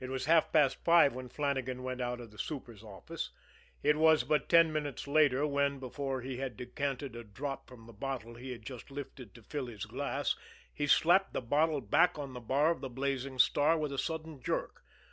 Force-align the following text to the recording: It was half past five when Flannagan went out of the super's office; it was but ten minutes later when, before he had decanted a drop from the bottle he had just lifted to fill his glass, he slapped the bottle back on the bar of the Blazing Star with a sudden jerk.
It 0.00 0.10
was 0.10 0.24
half 0.24 0.50
past 0.52 0.78
five 0.84 1.14
when 1.14 1.28
Flannagan 1.28 1.84
went 1.84 2.00
out 2.00 2.18
of 2.20 2.32
the 2.32 2.38
super's 2.40 2.82
office; 2.82 3.30
it 3.80 3.94
was 3.94 4.24
but 4.24 4.48
ten 4.48 4.72
minutes 4.72 5.06
later 5.06 5.46
when, 5.46 5.78
before 5.78 6.22
he 6.22 6.38
had 6.38 6.56
decanted 6.56 7.14
a 7.14 7.22
drop 7.22 7.68
from 7.68 7.86
the 7.86 7.92
bottle 7.92 8.34
he 8.34 8.50
had 8.50 8.62
just 8.64 8.90
lifted 8.90 9.32
to 9.36 9.44
fill 9.44 9.66
his 9.66 9.84
glass, 9.84 10.34
he 10.74 10.88
slapped 10.88 11.34
the 11.34 11.40
bottle 11.40 11.80
back 11.80 12.18
on 12.18 12.32
the 12.32 12.40
bar 12.40 12.72
of 12.72 12.80
the 12.80 12.90
Blazing 12.90 13.38
Star 13.38 13.78
with 13.78 13.92
a 13.92 13.96
sudden 13.98 14.42
jerk. 14.42 14.82